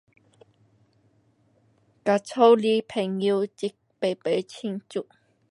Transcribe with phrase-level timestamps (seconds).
[2.03, 3.45] 现在屋里朋友
[4.47, 5.05] [庆祝]